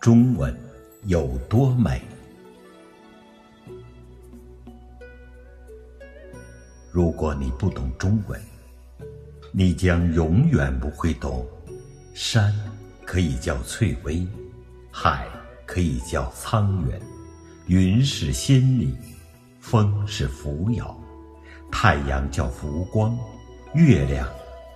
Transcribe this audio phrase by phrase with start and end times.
[0.00, 0.58] 中文
[1.04, 2.00] 有多美？
[6.90, 8.40] 如果你不懂中文，
[9.52, 11.46] 你将永远不会懂。
[12.14, 12.50] 山
[13.04, 14.26] 可以叫翠微，
[14.90, 15.28] 海
[15.66, 16.98] 可以叫沧源，
[17.66, 18.96] 云是仙女，
[19.60, 20.98] 风是扶摇，
[21.70, 23.14] 太阳叫浮光，
[23.74, 24.26] 月亮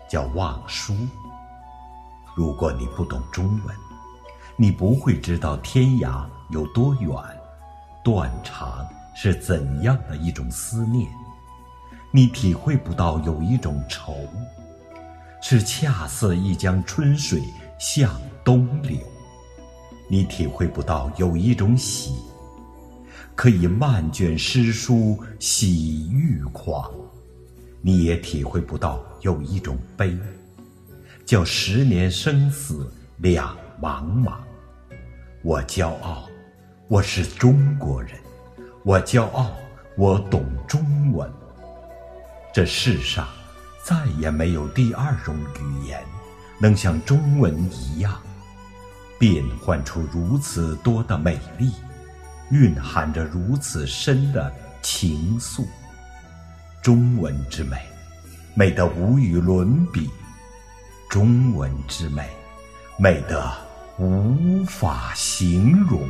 [0.07, 0.95] 叫望舒。
[2.37, 3.75] 如果你不懂中文，
[4.57, 7.11] 你不会知道天涯有多远，
[8.05, 11.09] 断肠是怎样的一种思念；
[12.13, 14.15] 你体会不到有一种愁，
[15.43, 17.43] 是恰似一江春水
[17.81, 19.01] 向东流；
[20.09, 22.15] 你体会不到有一种喜，
[23.35, 26.93] 可以漫卷诗书喜欲狂；
[27.81, 30.17] 你也体会不到有一种悲，
[31.27, 34.39] 叫十年生死两茫茫。
[35.43, 36.27] 我骄傲，
[36.89, 38.13] 我是中国人；
[38.83, 39.51] 我骄傲，
[39.99, 41.31] 我懂中文。
[42.51, 43.29] 这世上
[43.85, 46.03] 再也没有第二种语言，
[46.59, 48.19] 能像中文一样，
[49.19, 51.71] 变换出如此多的美丽，
[52.51, 55.67] 蕴含着如此深的情愫。
[56.81, 57.77] 中文之美，
[58.55, 60.09] 美得无与伦比；
[61.11, 62.27] 中文之美，
[62.97, 63.64] 美得。
[63.99, 66.01] 无法形容。